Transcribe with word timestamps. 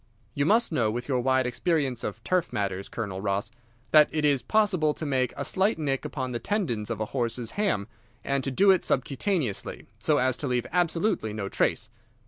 You 0.33 0.47
must 0.47 0.71
know, 0.71 0.89
with 0.89 1.07
your 1.07 1.19
wide 1.19 1.45
experience 1.45 2.03
of 2.03 2.23
turf 2.23 2.51
matters, 2.51 2.89
Colonel 2.89 3.21
Ross, 3.21 3.51
that 3.91 4.09
it 4.11 4.25
is 4.25 4.41
possible 4.41 4.95
to 4.95 5.05
make 5.05 5.31
a 5.37 5.45
slight 5.45 5.77
nick 5.77 6.05
upon 6.05 6.31
the 6.31 6.39
tendons 6.39 6.89
of 6.89 6.99
a 6.99 7.05
horse's 7.13 7.51
ham, 7.51 7.87
and 8.23 8.43
to 8.43 8.49
do 8.49 8.71
it 8.71 8.81
subcutaneously, 8.81 9.85
so 9.99 10.17
as 10.17 10.37
to 10.37 10.47
leave 10.47 10.65
absolutely 10.71 11.33
no 11.33 11.49
trace. 11.49 11.91